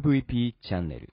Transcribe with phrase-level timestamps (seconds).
[0.00, 1.12] MVP チャンネル。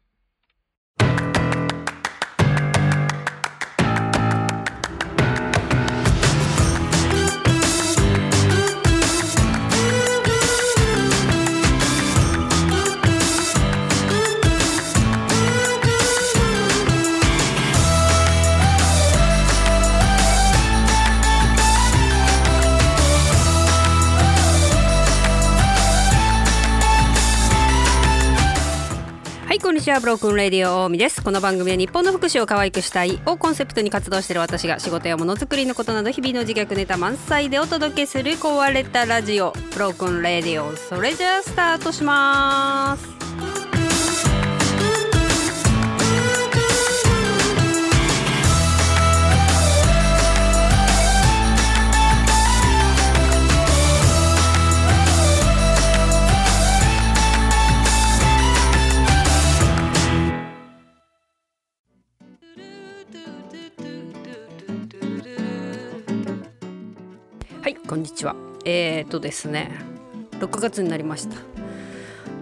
[29.89, 31.23] ちはブロークンレディオ大見です。
[31.23, 43.18] この番組は日本の福祉を可愛くしたいをコンセプトに活動している私が仕事やものづくりのことなど日々の自虐ネタ満載でお届けする壊れたラジオブロークンレディオそれじゃあスタートします。
[67.61, 68.37] はいこんにちは。
[68.63, 69.69] えー、とですね
[70.39, 71.35] 6月になりました。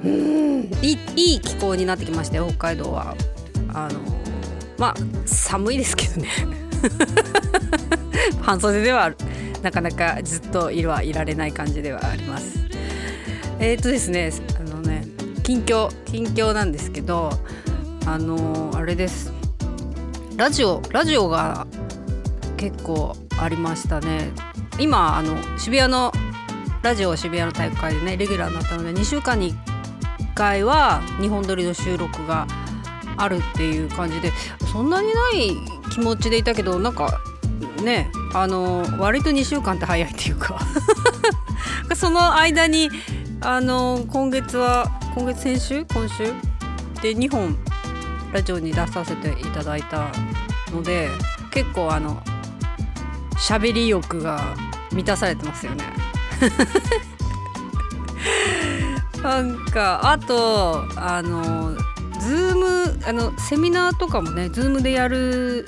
[0.03, 3.15] うーんいい気候になってきましたよ北海道は。
[3.73, 3.99] あの
[4.77, 6.29] まあ寒いですけどね。
[8.43, 9.11] 半袖では
[9.63, 12.59] なかなかずっといるはいられない感じではあります。
[13.59, 15.07] えー、とですねあのね
[15.41, 17.31] 近況近況なんですけど
[18.05, 19.33] あのあれです。
[20.35, 21.65] ラジオラジオが
[22.55, 24.46] 結構ありましたね。
[24.80, 26.11] 今あの渋谷の
[26.83, 32.47] ラジオ渋谷の体育会でねレギュラーになったので2週間に1回は2本撮りの収録が
[33.17, 34.31] あるっていう感じで
[34.72, 35.52] そんなにない
[35.92, 37.20] 気持ちでいたけどなんか
[37.83, 40.59] ねあの割と2週間って早いっていうか
[41.95, 42.89] その間に
[43.42, 45.86] あの今月は今月先週？
[45.86, 46.26] 今週？
[47.02, 47.58] で2本
[48.32, 50.11] ラジオに出させていただいた
[50.71, 51.10] ので
[51.52, 52.21] 結構あの
[53.37, 54.55] 喋り欲が
[54.97, 55.83] 満たされてますよね。
[59.21, 61.75] なんかあとあの
[62.20, 65.65] Zoom あのセミナーとかもね Zoom でやる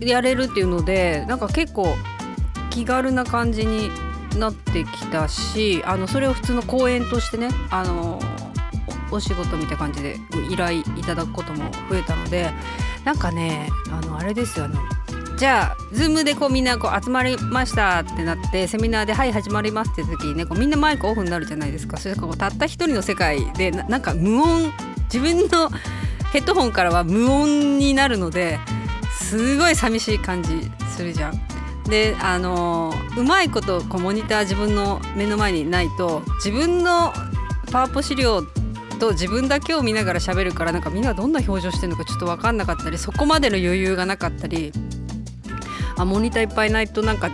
[0.00, 1.94] やれるっていうのでなんか結構
[2.70, 3.90] 気軽な感じに
[4.38, 8.18] なってきたしあのそれを普通の講演としてねあの
[9.10, 10.16] お仕事みたいな感じで
[10.50, 12.50] 依頼いただくことも増えたので
[13.04, 14.80] なんかねあのあれですよあの
[15.42, 24.72] じゃあ Zoom でこうみんなこう集まりましたってなってセミナーで「はい始まります」って時にねこうみんなマイクオフになるじゃないですかそれかこうたった一人の世界でななんか無音
[25.12, 25.68] 自分の
[26.32, 28.60] ヘッドホンからは無音になるので
[29.18, 31.40] すごい寂しい感じするじゃん。
[31.88, 37.12] であのうまいことこうモニター自分の目の前にないと自分の
[37.72, 38.42] パワポ資料
[39.00, 44.72] と自分だけを見ながら喋るからなんかみんなどんな表情してるのかちょっと分かんなかったりそこまでの余裕がなかったり
[45.96, 47.30] あモニターいっぱいないとなんか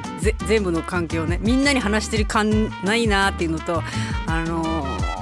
[0.46, 3.82] 全部の環境ねみんなに話してる感ないなっていうのと
[4.26, 5.18] あのー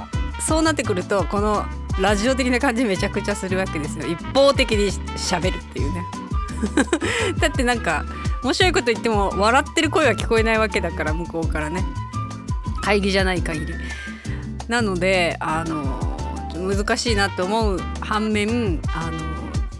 [0.47, 1.65] そうなってくるとこの
[1.99, 4.07] ラジオ的な感じめちゃくちゃするわけですよ。
[4.07, 6.05] 一方的に喋るっていうね。
[7.37, 8.05] だってなんか
[8.43, 11.83] 面白いこと言っても笑ってる声は聞こえないわけだから向こうからね。
[12.81, 13.73] 会議じゃない限り。
[14.69, 15.99] なのであの
[16.55, 19.26] 難しいなって思う反面あの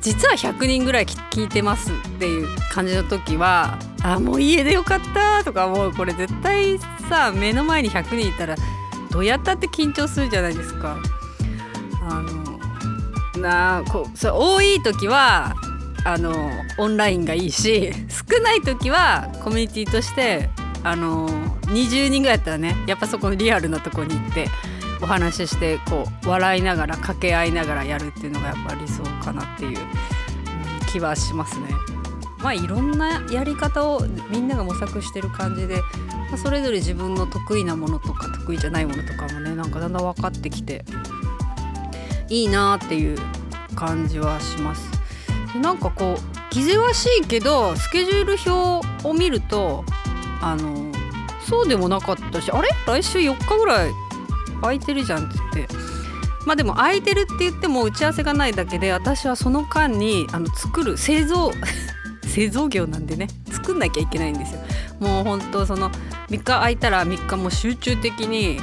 [0.02, 8.56] 実は100人ぐらい聞いてますっていう感じの時はあもう家でよかったとかもうこれ絶対さ目の前に100人いたら
[9.12, 10.98] どうやったって緊張するじゃないですか。
[12.02, 15.56] あのなあこそう多い時は
[16.06, 20.50] あのオンラインがいいし 少ない時はコミュニティとして
[20.84, 21.30] あの
[21.66, 24.48] 20人ぐらいやったらねやっぱそこのリアルなとこに行って
[25.02, 29.88] お話ししてこう笑いながら掛け合いながらやるっていうのがやっぱ理想かなっていう、うん
[30.92, 31.66] 気はしますね。
[32.42, 34.00] まあいろんなやり方を
[34.30, 35.82] みんなが模索してる感じで、
[36.30, 40.86] まあそれぞれ自分の得意なものとか得意じゃないものとかもねなんかだんだん分かってきて
[42.30, 43.18] いいなっていう
[43.76, 44.90] 感じはします。
[45.54, 49.84] でなんかこう気ぜわしいけどスケジュール表を見ると
[50.42, 50.90] あの
[51.46, 52.70] そうでもなかったしあれ？
[52.86, 53.92] 来週4日ぐらい
[54.62, 55.76] 空いてるじゃんって言って。
[56.46, 61.52] まあでも空いてるって言っても打ち合わせがないだけで私はその間にあの作る製造
[62.24, 63.28] 製造業なんでね。
[63.52, 64.62] 作んなきゃいけないんですよ。
[65.00, 65.90] もう本当その
[66.30, 68.60] 3日空いたら3日も集中的に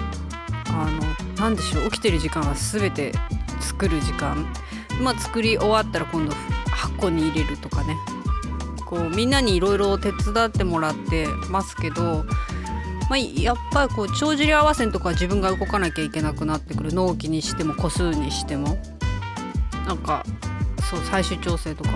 [0.69, 3.13] あのなんでしょう起きてる時間は全て
[3.61, 4.47] 作る時間。
[5.03, 6.33] まあ作り終わったら今度
[6.71, 7.97] 箱に入れるとかね。
[8.87, 12.25] こうみんなにいろいろ手伝ってもらってますけど
[13.11, 18.79] まあ、やっぱりこう帳尻合わせとか自分が動かなきゃいけなくなってくる納期にしても個数にしても。
[19.87, 20.25] なんか
[20.91, 21.91] そう最終調整とか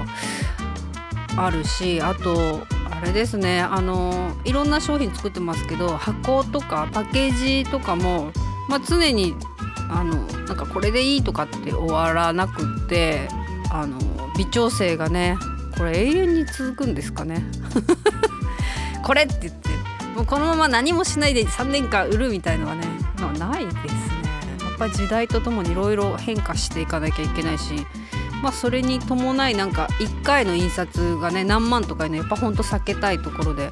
[1.37, 2.61] あるしあと
[2.91, 8.33] あれですねあのいろんな商品作ってますけど箱とかパッケージとかも、
[8.69, 9.35] まあ、常に
[9.91, 10.17] あの
[10.47, 13.29] なんかこれでいいとかって終わらなくって
[13.71, 13.99] あの
[14.37, 15.39] 微調整がね
[15.77, 17.45] これ永遠に続くんですかね。
[19.05, 19.68] これって言って
[20.19, 22.85] もうこのまま何もしないで3年間売るみたいのはね、
[23.21, 23.83] まあ、ないですね。
[24.69, 27.87] やっぱ時代とともにいろいろ変化していかなきゃいけないし
[28.43, 33.71] まあそれに伴いなんか1回の印刷がね何万とかいうのやっぱほんと避けたいところで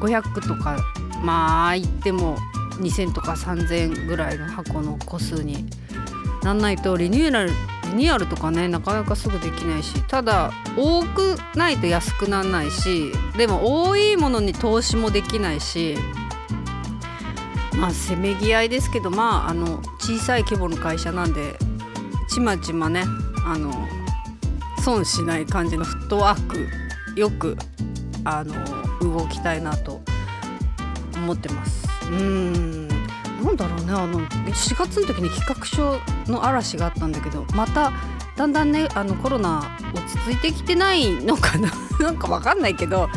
[0.00, 0.78] 500とか
[1.24, 2.36] まあ言っても
[2.78, 5.66] 2,000とか3,000ぐらいの箱の個数に
[6.44, 7.50] なんないとリニューアル
[7.94, 15.96] ニアルとかねなかなかすぐできないしただ多くないと安くならないしでも多いものに投資もできないし
[17.78, 21.56] まあせめぎ合いですけどまああの小さい規模の会社なんで
[22.28, 23.04] ちまちまね
[23.44, 23.88] あの
[24.82, 26.66] 損しない感じのフットワーク
[27.18, 27.56] よく
[28.24, 28.54] あの
[29.00, 30.00] 動きたいなと
[31.14, 31.88] 思ってます。
[32.10, 32.91] うん。
[33.42, 35.98] なんだろうねあの4月の時に企画書
[36.30, 37.92] の嵐があったんだけどまた
[38.36, 41.70] だんだんねあのコロナ落ち着いてきてないのかな？
[42.00, 43.08] なんかわかんないけど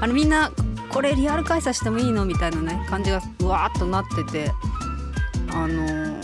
[0.00, 0.50] あのみんな
[0.90, 4.52] これリアル開催してもいいのみたいなね感じがうわーっとなってて
[5.52, 6.16] あの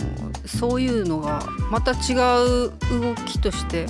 [0.45, 1.39] そういうのが
[1.71, 2.71] また違う
[3.01, 3.85] 動きとして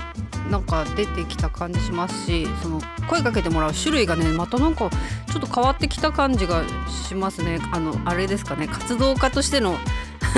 [0.49, 4.89] なんか出てきた感じしますしその声かけてもらう種類がねまたなんか
[5.31, 6.63] ちょっと変わってきた感じが
[7.07, 7.59] しますね。
[7.71, 8.67] あのあれですかね。
[8.67, 9.77] 活動家としての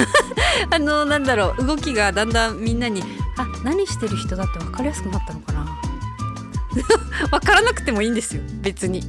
[0.72, 1.66] あのなんだろう。
[1.66, 3.04] 動きがだんだんみんなに
[3.38, 5.66] あ何してる人だって分かりやすくなったのかな。
[7.32, 8.44] 分からなくてもいいんですよ。
[8.62, 9.04] 別に。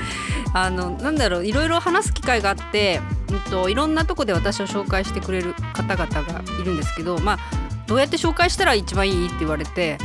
[0.54, 1.46] あのなんだろう。
[1.46, 7.38] いろいろ話す機会があって、うんと、いろんなとこで私を紹介してくれる方々がいるんですけどまあ
[7.86, 9.98] どうやって紹介したら一番いいって言われて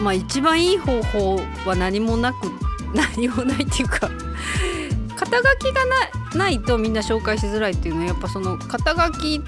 [0.00, 2.50] まあ一番いい方法は何もなく
[2.94, 4.10] 何もないっていうか
[5.16, 9.40] 肩書きがないとみんな紹介しづらいっていうのはやっぱその肩書き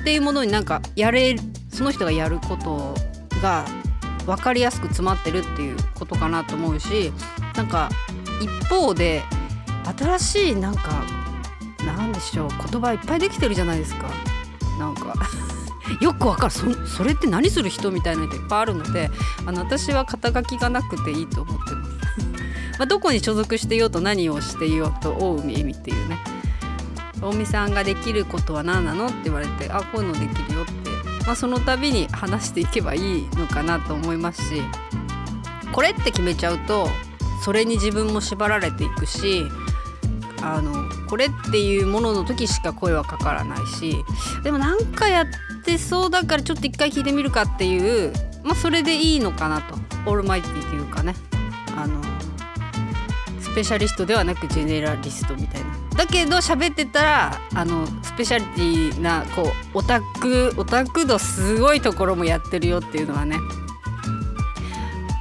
[0.00, 1.36] っていうものになんかやれ
[1.70, 2.94] その人がやること
[3.42, 3.64] が
[4.26, 7.12] 分かりやすく詰まってるっていうことかなと思うし
[7.56, 7.88] なんか
[8.40, 9.22] 一方で
[9.96, 11.04] 新しいなんか
[11.86, 14.10] なんでしょう言葉いっぱいできてるじゃないですか。
[14.78, 15.14] なんか
[16.00, 16.52] よくわかる。
[16.52, 19.10] そそれって何する人みたいなのっていっぱいあるので
[19.46, 21.90] あの私は肩書きがなくていいと思ってます。
[22.78, 26.18] まあどこに所属してようと何をしていようと大海恵美っていうね。
[27.20, 30.72] 大海さんができることは何なのって言われてあこういうのできるよって、
[31.26, 34.62] まあ、その度に話していけばいいのかなと思いますし
[35.72, 36.88] これって決めちゃうと
[37.44, 39.44] それに自分も縛られていくし
[40.42, 44.04] あのこれっていうものの時しか声はかからないし
[44.44, 45.26] でもなんかやっ
[45.64, 48.12] てそうだからちょっと一回聞いてみるかっていう
[48.44, 49.88] まあそれでいいのかなと。
[50.06, 51.14] オールマイティというかね。
[51.76, 52.02] あの
[53.40, 55.66] スペシャリストではなくジェネラリストみたいな。
[55.96, 63.36] だけど喋ってたらあのスペシャリティなこうオタクオタク度すごいところもやってるよっていうのはね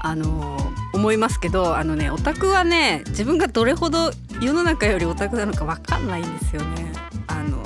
[0.03, 0.57] あの
[0.93, 4.11] 思いますけどあのねオタクはね自分がどれほど
[4.41, 6.91] 世の中よりオタクなのか分かんないんですよね。
[7.27, 7.63] あの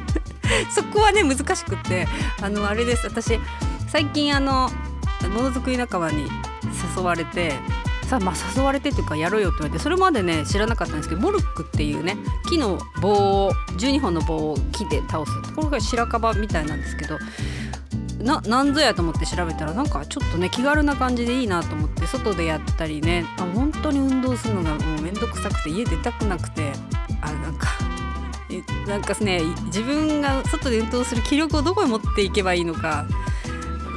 [0.74, 2.06] そこはね難しくて
[2.42, 3.38] あのあれです私
[3.88, 4.70] 最近あの
[5.34, 6.28] ものづくり仲間に
[6.96, 7.54] 誘われて
[8.06, 12.16] さまあ誘われてっていうかやろうよって言われてそれまでね知らなかったんですけどモルックっていうね
[12.48, 17.18] 木の棒を12本の棒を木で倒すこれが白樺みたいなんですけど
[18.22, 23.24] な何ぞやと思って調べたらなんかちょっとね気軽な感じでいいなと思って外でやったりね。
[23.38, 26.72] あ本当に運動するのがもうめんどくさくて家出たくなくて。
[27.22, 27.68] あなんか
[28.88, 33.06] なんかね自分が外で運動する気力をどこに持っていけばいいのか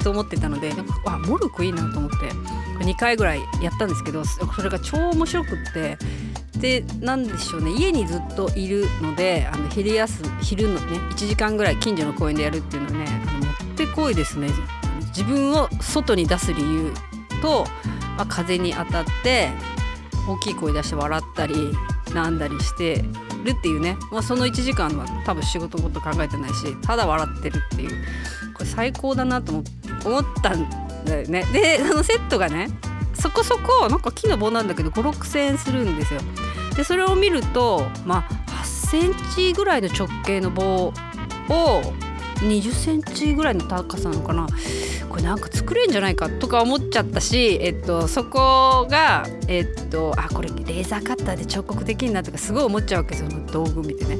[0.03, 0.73] と思ってたので
[1.05, 2.17] あモルクいいなと思って。
[2.79, 5.97] 2回ぐらいやったんですけどそれが超面白くって。
[6.57, 7.71] でなんでしょうね。
[7.71, 13.21] 家にずっといるのであの昼休み昼のね1時間ぐらい近所の公園でやるっていうのはね
[13.73, 14.49] ってこいですね。
[15.07, 16.93] 自分を外に出す理由
[17.41, 17.65] と、
[18.17, 19.49] まあ、風に当たって
[20.27, 21.55] 大きい声出して笑ったり
[22.13, 23.03] なんだりして
[23.43, 27.89] るっていうね、まあ、その1時間は多分仕事のこと考えてないしただ笑ってるっていう。
[28.53, 29.51] これ最高だなと
[30.05, 30.69] 思ったん
[31.05, 31.43] だよね。
[31.51, 32.69] であのセットがね
[33.13, 36.21] そこそこなんか木の棒なんだけど5,6,000円するんですよ。
[36.75, 40.93] でそれを見るとまあ8センチぐらいの直径の棒
[41.49, 41.93] を
[42.41, 44.47] 20センチぐらいの高さなのかな。
[45.09, 54.17] これなんか作れんじゃないかとか思っちゃったし、えっと、そこが、えっと、あこれレーザーカッターで彫刻できるなとかすごい思っちゃうわけですよ道具見てね。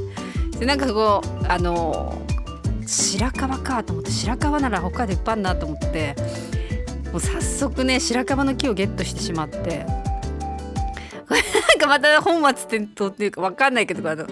[0.58, 2.22] でなんかこうあの
[2.86, 6.14] 白樺かと思って白樺なら他でいっぱいあるなと思って
[7.10, 9.86] もう早速ね白樺の木をゲットしてしまって。
[11.26, 14.26] こ れなんかまた本末転倒っていうか分かんないけどあの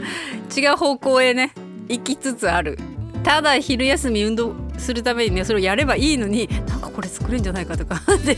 [0.56, 1.52] 違う方向へね
[1.88, 2.78] 行きつつある。
[3.23, 8.00] ただ昼休み運動するためにねそれをやればいいのになんかこれ作るんじゃないかとか。
[8.25, 8.37] で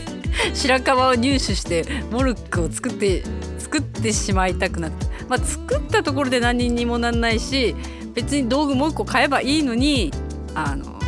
[0.53, 3.23] 白樺を入手してモルックを作って
[3.57, 7.75] 作ってしまいたくなって、まあ、作ったところで何にもなんないし
[8.13, 10.11] 別に道具もう一個買えばいいのに
[10.53, 10.99] あの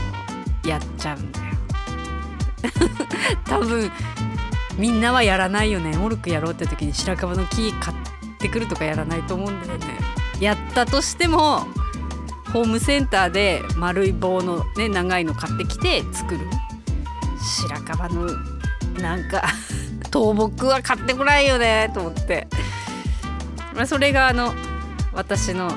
[0.66, 1.46] やっちゃうんだよ。
[3.46, 3.92] 多分
[4.78, 5.96] みんなはやらないよね。
[5.98, 7.98] モルックやろうって時に白樺の木買っ
[8.40, 9.86] てくるとかやらないと思うんだよね。
[10.40, 11.68] やったとしても
[12.58, 16.40] ホームセンターで丸い棒のね長いの買ってきて作る。
[17.40, 18.26] 白樺の
[19.00, 19.44] なんか
[20.12, 22.48] 倒木は買ってこないよねと思って、
[23.76, 24.56] まあ、それがあの
[25.14, 25.72] 私の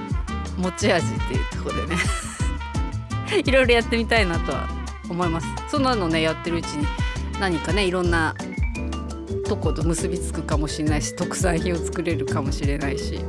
[0.56, 1.96] 持ち味っていうとこでね。
[3.44, 4.66] いろいろやってみたいなとは
[5.10, 5.46] 思います。
[5.68, 6.86] そんなのねやってるうちに
[7.38, 8.34] 何かねいろんな
[9.46, 13.20] とこと結びつくかもしれないし特産品を作れるかもしれないし。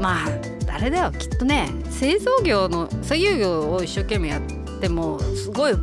[0.00, 1.68] まあ誰だよきっとね。
[1.90, 5.74] 製造業の作業業を一生懸命やってもすごい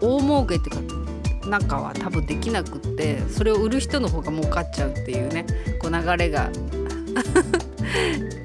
[0.00, 5.46] 大儲けっていうかなんかは多分できなくってそれを売る人の方が儲かっちゃうっていうね
[5.80, 6.50] こう流れが。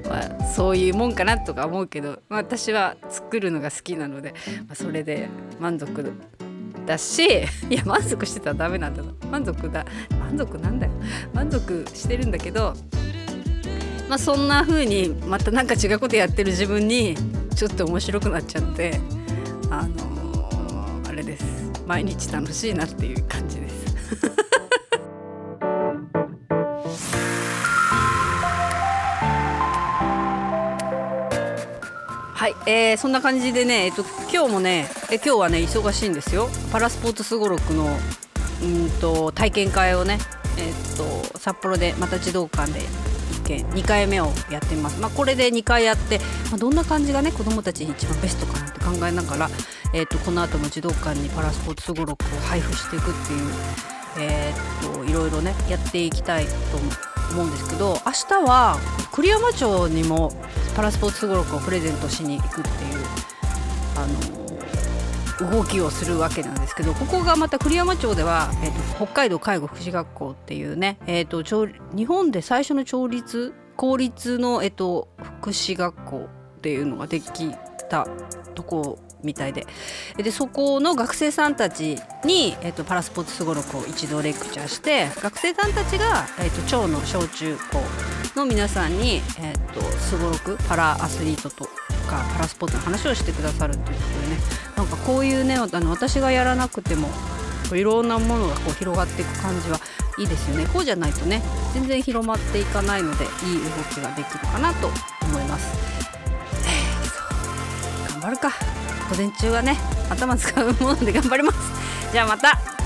[0.08, 4.34] まあ、そういうもんかなとか思うけど、まあ、私は作るのが好きなので、
[4.66, 5.28] まあ、それで
[5.60, 6.12] 満足
[6.84, 7.22] だし
[7.70, 9.86] いや満足してたらダメなんだな満足だ。
[10.18, 10.92] 満足なんだよ。
[11.32, 12.74] 満足してるんだけど
[14.10, 17.14] まあそんな風にまたなんか違うことやってる自分に
[17.54, 18.98] ちょっと面白くなっちゃって
[19.70, 21.44] あのー、あれです
[21.86, 23.84] 毎日楽しいなっていう感じです。
[32.34, 37.86] はい、えー、そんな感じでね、えっと、今日もね、え今日はね忙しいんですよパラスポーツすごろくの
[38.60, 40.18] うんと体験会をね、
[40.56, 42.80] えっと札幌でまた児童館で
[43.50, 46.18] 1件2回目をやってます、まあ、これで2回やって、
[46.50, 49.50] まあ、どんな感じがね子どもたちに一番ベストかなって考えながら、
[49.92, 53.52] えっと、この後も児童館にパラスポーツすごろくを配布していくっていう、
[54.20, 56.52] えー、っといろいろねやっていきたいと
[57.32, 58.78] 思うんですけど明日は
[59.12, 60.32] 栗山町にも
[60.76, 63.06] パラスポーツすごろくをプレゼントしに行くっていう
[63.96, 64.39] あの
[65.40, 71.42] 動きをするわけなんですけどここがまた栗山町では、えーと、北海道介護福祉学校っていうね、えーと、
[71.96, 75.08] 日本で最初の町立公立の、えーと
[75.40, 76.28] 福祉学校
[76.58, 77.50] っていうのができ
[77.88, 78.06] た
[78.54, 79.66] とこみたいで
[80.16, 87.80] でそこの学生さんたちに、えーと、パラスポーツすごろくを一度レクチャーして学生さんたちが、えーと、町の小中高
[88.38, 89.20] の皆さんに
[89.98, 91.64] すごろくパラアスリートと
[92.08, 93.92] かパラスポーツの話をしてくださるというこ
[94.22, 94.29] とで
[94.80, 97.10] なんかこういうねあの私がやらなくても
[97.74, 99.78] いろんなものがこう広がっていく感じは
[100.18, 100.66] いいですよね。
[100.72, 101.42] こうじゃないとね
[101.74, 103.30] 全然広まっていかないのでいい
[103.62, 105.68] 動きができるかなと思います。
[108.08, 108.52] 頑張るか。
[109.10, 109.76] 午前中はね
[110.08, 111.58] 頭使うもので頑張ります。
[112.10, 112.79] じゃあまた。